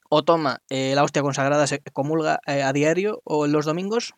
o 0.08 0.24
toma 0.24 0.62
eh, 0.68 0.94
la 0.94 1.04
hostia 1.04 1.22
consagrada, 1.22 1.66
se 1.66 1.80
comulga 1.92 2.40
eh, 2.46 2.62
a 2.62 2.72
diario 2.72 3.20
o 3.24 3.46
los 3.46 3.66
domingos, 3.66 4.14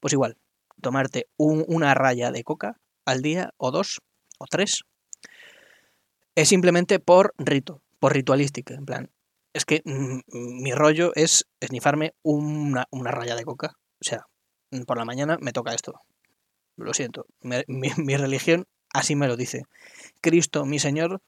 pues 0.00 0.12
igual, 0.12 0.36
tomarte 0.80 1.28
una 1.36 1.94
raya 1.94 2.30
de 2.30 2.44
coca 2.44 2.78
al 3.04 3.22
día 3.22 3.52
o 3.56 3.70
dos 3.70 4.00
o 4.38 4.46
tres, 4.46 4.84
es 6.34 6.48
simplemente 6.48 7.00
por 7.00 7.34
rito, 7.38 7.82
por 7.98 8.12
ritualística, 8.12 8.74
en 8.74 8.86
plan, 8.86 9.10
es 9.52 9.64
que 9.64 9.82
mm, 9.84 10.20
mi 10.62 10.72
rollo 10.72 11.12
es 11.14 11.46
esnifarme 11.60 12.14
una, 12.22 12.86
una, 12.90 13.10
raya 13.10 13.34
de 13.34 13.44
coca, 13.44 13.72
o 14.00 14.04
sea, 14.04 14.26
por 14.86 14.98
la 14.98 15.04
mañana 15.04 15.38
me 15.40 15.52
toca 15.52 15.74
esto, 15.74 16.00
lo 16.76 16.94
siento, 16.94 17.26
mi, 17.40 18.16
religión 18.16 18.66
así 18.92 19.16
me 19.16 19.26
lo 19.26 19.36
dice. 19.36 19.64
Cristo, 20.20 20.64
mi 20.64 20.78
Señor, 20.78 21.20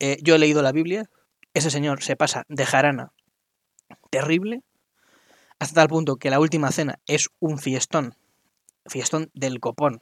eh, 0.00 0.18
yo 0.22 0.34
he 0.34 0.38
leído 0.38 0.62
la 0.62 0.72
Biblia, 0.72 1.08
ese 1.56 1.70
señor 1.70 2.02
se 2.02 2.16
pasa 2.16 2.44
de 2.48 2.66
jarana 2.66 3.12
terrible 4.10 4.62
hasta 5.58 5.74
tal 5.80 5.88
punto 5.88 6.16
que 6.16 6.28
la 6.28 6.38
última 6.38 6.70
cena 6.70 7.00
es 7.06 7.30
un 7.38 7.58
fiestón, 7.58 8.14
fiestón 8.84 9.30
del 9.32 9.58
copón, 9.58 10.00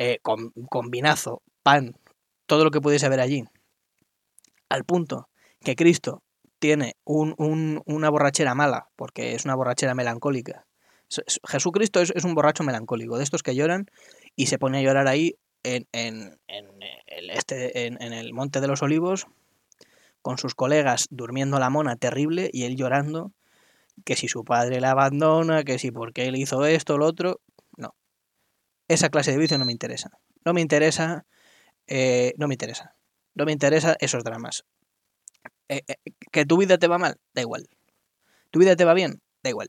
eh, 0.00 0.18
con, 0.22 0.50
vinazo, 0.90 1.40
pan, 1.62 1.94
todo 2.46 2.64
lo 2.64 2.72
que 2.72 2.80
pudiese 2.80 3.06
haber 3.06 3.20
allí, 3.20 3.44
al 4.68 4.82
punto 4.82 5.28
que 5.60 5.76
Cristo 5.76 6.24
tiene 6.58 6.96
una 7.04 8.10
borrachera 8.10 8.56
mala, 8.56 8.88
porque 8.96 9.36
es 9.36 9.44
una 9.44 9.54
borrachera 9.54 9.94
melancólica. 9.94 10.66
Jesucristo 11.46 12.00
es, 12.00 12.24
un 12.24 12.34
borracho 12.34 12.64
melancólico, 12.64 13.18
de 13.18 13.22
estos 13.22 13.44
que 13.44 13.54
lloran 13.54 13.86
y 14.34 14.46
se 14.46 14.58
pone 14.58 14.78
a 14.78 14.82
llorar 14.82 15.06
ahí 15.06 15.36
en, 15.62 15.86
en, 15.92 16.40
el, 17.06 17.30
este, 17.30 17.86
en 17.86 18.12
el 18.12 18.32
Monte 18.32 18.60
de 18.60 18.66
los 18.66 18.82
Olivos 18.82 19.28
con 20.24 20.38
sus 20.38 20.54
colegas 20.54 21.06
durmiendo 21.10 21.58
la 21.58 21.68
mona 21.68 21.96
terrible 21.96 22.48
y 22.50 22.64
él 22.64 22.76
llorando 22.76 23.34
que 24.06 24.16
si 24.16 24.26
su 24.26 24.42
padre 24.42 24.80
la 24.80 24.92
abandona, 24.92 25.64
que 25.64 25.78
si 25.78 25.90
porque 25.90 26.26
él 26.26 26.36
hizo 26.36 26.64
esto 26.64 26.96
lo 26.96 27.04
otro. 27.04 27.42
No. 27.76 27.94
Esa 28.88 29.10
clase 29.10 29.32
de 29.32 29.36
vicio 29.36 29.58
no 29.58 29.66
me 29.66 29.72
interesa. 29.72 30.18
No 30.42 30.54
me 30.54 30.62
interesa. 30.62 31.26
Eh, 31.86 32.32
no 32.38 32.48
me 32.48 32.54
interesa. 32.54 32.96
No 33.34 33.44
me 33.44 33.52
interesa 33.52 33.96
esos 34.00 34.24
dramas. 34.24 34.64
Eh, 35.68 35.82
eh, 35.88 35.96
que 36.32 36.46
tu 36.46 36.56
vida 36.56 36.78
te 36.78 36.88
va 36.88 36.96
mal, 36.96 37.20
da 37.34 37.42
igual. 37.42 37.68
Tu 38.50 38.60
vida 38.60 38.76
te 38.76 38.86
va 38.86 38.94
bien, 38.94 39.20
da 39.42 39.50
igual. 39.50 39.68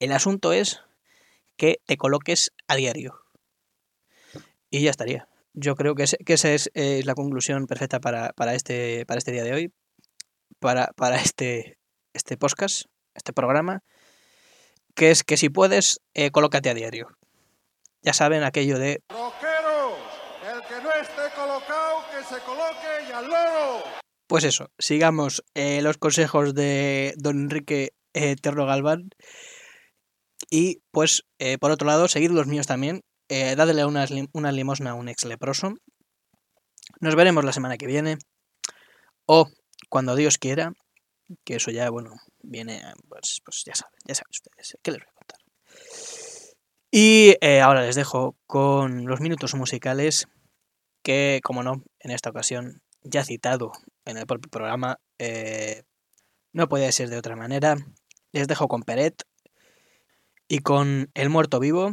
El 0.00 0.10
asunto 0.10 0.52
es 0.52 0.80
que 1.56 1.80
te 1.86 1.96
coloques 1.96 2.50
a 2.66 2.74
diario. 2.74 3.20
Y 4.68 4.82
ya 4.82 4.90
estaría 4.90 5.28
yo 5.56 5.74
creo 5.74 5.94
que, 5.94 6.04
esa 6.04 6.50
es, 6.52 6.70
la 6.74 7.14
conclusión 7.14 7.66
perfecta 7.66 7.98
para, 7.98 8.54
este, 8.54 9.04
para 9.06 9.18
este 9.18 9.32
día 9.32 9.42
de 9.42 9.52
hoy. 9.52 9.72
para, 10.60 10.92
para 10.96 11.16
este, 11.16 11.78
este 12.12 12.36
podcast, 12.36 12.84
este 13.14 13.32
programa, 13.32 13.82
que 14.94 15.10
es 15.10 15.24
que 15.24 15.36
si 15.36 15.48
puedes, 15.48 16.00
eh, 16.14 16.30
colócate 16.30 16.70
a 16.70 16.74
diario. 16.74 17.08
Ya 18.02 18.12
saben 18.12 18.44
aquello 18.44 18.78
de... 18.78 19.02
El 20.46 20.62
que 20.62 20.80
no 20.80 20.92
esté 20.92 21.34
colocado, 21.34 22.04
que 22.10 22.22
se 22.22 22.40
coloque 22.42 23.08
y 23.08 23.12
al 23.12 23.26
loro. 23.26 23.82
Pues 24.28 24.44
eso, 24.44 24.70
sigamos 24.78 25.42
eh, 25.54 25.82
los 25.82 25.98
consejos 25.98 26.54
de 26.54 27.14
don 27.16 27.40
Enrique 27.40 27.94
eh, 28.14 28.36
Terro 28.36 28.66
Galván. 28.66 29.10
Y 30.50 30.82
pues, 30.90 31.24
eh, 31.38 31.58
por 31.58 31.70
otro 31.70 31.86
lado, 31.86 32.08
seguid 32.08 32.30
los 32.30 32.46
míos 32.46 32.66
también. 32.66 33.02
Eh, 33.28 33.56
dadle 33.56 33.84
una 33.84 34.52
limosna 34.52 34.90
a 34.90 34.94
un 34.94 35.08
ex 35.08 35.24
leproso. 35.24 35.74
Nos 37.00 37.14
veremos 37.16 37.44
la 37.44 37.52
semana 37.52 37.76
que 37.76 37.86
viene. 37.86 38.18
O 39.26 39.48
cuando 39.88 40.14
Dios 40.14 40.38
quiera. 40.38 40.72
Que 41.44 41.56
eso 41.56 41.72
ya, 41.72 41.90
bueno, 41.90 42.14
viene, 42.40 42.80
pues, 43.08 43.40
pues 43.44 43.64
ya 43.66 43.74
saben, 43.74 43.98
ya 44.06 44.14
saben 44.14 44.30
ustedes. 44.30 44.78
¿Qué 44.80 44.92
les 44.92 45.00
voy 45.00 45.08
a 45.08 45.14
contar? 45.14 45.38
Y 46.92 47.34
eh, 47.40 47.60
ahora 47.60 47.82
les 47.82 47.96
dejo 47.96 48.36
con 48.46 49.06
los 49.06 49.20
minutos 49.20 49.54
musicales 49.54 50.28
que, 51.02 51.40
como 51.42 51.64
no, 51.64 51.82
en 51.98 52.12
esta 52.12 52.30
ocasión, 52.30 52.80
ya 53.02 53.24
citado 53.24 53.72
en 54.04 54.18
el 54.18 54.26
propio 54.26 54.50
programa, 54.50 54.98
eh, 55.18 55.82
no 56.52 56.68
puede 56.68 56.90
ser 56.92 57.10
de 57.10 57.18
otra 57.18 57.36
manera. 57.36 57.76
Les 58.32 58.48
dejo 58.48 58.68
con 58.68 58.82
Peret 58.82 59.24
y 60.48 60.60
con 60.60 61.10
El 61.14 61.28
Muerto 61.28 61.58
Vivo. 61.58 61.92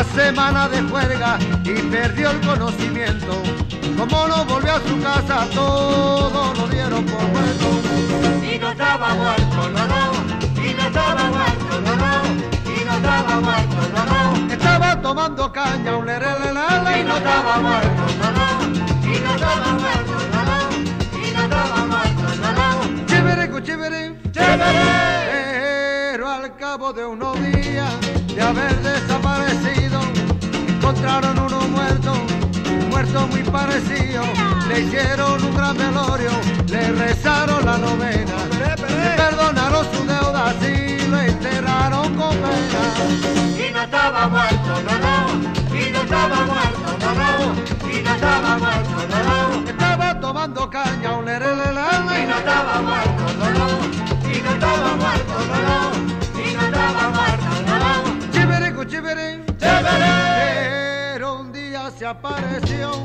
Una 0.00 0.14
semana 0.14 0.66
de 0.66 0.80
juerga 0.80 1.38
y 1.62 1.74
perdió 1.74 2.30
el 2.30 2.40
conocimiento. 2.40 3.42
Como 3.98 4.28
no 4.28 4.46
volvió 4.46 4.72
a 4.72 4.80
su 4.80 4.98
casa, 4.98 5.46
todo 5.52 6.54
lo 6.54 6.68
dieron 6.68 7.04
por 7.04 7.22
muerto. 7.28 7.66
y 8.50 8.58
no 8.58 8.70
estaba 8.70 9.14
muerto, 9.14 9.68
no, 9.68 9.86
no, 9.86 10.12
y 10.64 10.72
no 10.72 10.86
estaba 10.86 11.24
muerto, 11.30 11.80
no, 11.84 11.96
no, 11.96 12.22
y 12.64 12.82
no 12.82 12.96
estaba 12.96 13.40
muerto, 13.40 13.76
no, 13.94 14.04
no, 14.06 14.50
Estaba 14.50 15.02
tomando 15.02 15.52
caña, 15.52 15.94
un 15.94 16.06
lerelelele, 16.06 17.00
y 17.00 17.04
no 17.04 17.16
estaba 17.18 17.58
muerto, 17.58 18.02
no, 18.20 18.30
no, 18.38 18.48
y 19.06 19.18
no 19.20 19.34
estaba 19.34 19.72
muerto, 19.74 20.16
no, 20.32 20.40
no, 20.48 20.58
y 21.18 21.30
no 21.30 21.42
estaba 21.42 21.84
muerto, 21.84 22.24
no, 22.40 22.52
no, 22.54 23.06
Chiviricu, 23.06 23.60
chiviri, 23.60 24.16
Pero 24.32 26.30
al 26.30 26.56
cabo 26.56 26.90
de 26.94 27.04
unos 27.04 27.38
días 27.42 28.09
de 28.34 28.42
haber 28.42 28.80
desaparecido, 28.82 30.00
encontraron 30.68 31.38
uno 31.38 31.60
muerto, 31.68 32.12
muerto 32.88 33.26
muy 33.28 33.42
parecido. 33.42 34.22
Le 34.68 34.80
hicieron 34.82 35.42
un 35.42 35.54
gran 35.54 35.76
velorio, 35.76 36.30
le 36.68 36.92
rezaron 36.92 37.64
la 37.64 37.76
novena, 37.78 38.34
le 38.58 38.76
perdonaron 39.16 39.84
su 39.92 40.06
deuda 40.06 40.54
y 40.62 41.06
lo 41.08 41.18
enterraron 41.20 42.14
con 42.14 42.36
pena. 42.36 43.68
y 43.68 43.72
no 43.72 43.82
estaba 43.82 44.28
muerto, 44.28 44.82
no, 44.86 44.94
no, 45.06 45.76
y 45.76 45.90
no 45.90 46.00
estaba 46.02 46.36
muerto, 46.46 46.88
no, 47.00 47.14
no, 47.20 47.90
y 47.90 48.02
no 48.02 48.14
estaba 48.14 48.58
muerto, 48.58 48.96
no, 49.10 49.60
no, 49.60 49.70
Estaba 49.70 50.20
tomando 50.20 50.70
caña, 50.70 51.12
un 51.14 51.24
y 51.24 51.26
no 51.26 51.38
lerelelele, 51.38 52.38
estaba 52.38 52.80
muerto, 52.80 53.09
Pero 59.58 61.40
un 61.40 61.52
día 61.52 61.90
se 61.98 62.06
apareció 62.06 63.02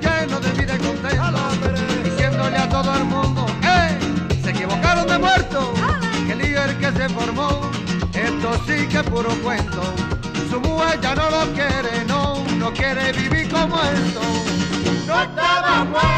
lleno 0.00 0.40
de 0.40 0.52
vida 0.52 0.74
y 0.74 0.78
contento, 0.78 1.72
diciéndole 2.02 2.56
a 2.56 2.68
todo 2.68 2.94
el 2.94 3.04
mundo, 3.04 3.46
¡eh! 3.62 3.98
Se 4.42 4.50
equivocaron 4.50 5.06
de 5.06 5.18
muerto, 5.18 5.74
que 6.26 6.32
el 6.32 6.78
que 6.78 6.92
se 6.92 7.08
formó, 7.10 7.60
esto 8.14 8.60
sí 8.66 8.86
que 8.88 8.98
es 8.98 9.02
puro 9.04 9.30
cuento. 9.42 9.82
Su 10.50 10.60
mujer 10.60 10.98
ya 11.02 11.14
no 11.14 11.28
lo 11.28 11.52
quiere, 11.52 12.04
no, 12.06 12.42
no 12.56 12.72
quiere 12.72 13.12
vivir 13.12 13.50
como 13.50 13.76
esto. 13.82 14.20
No 15.06 15.22
estaba 15.22 15.84
muerto, 15.84 16.17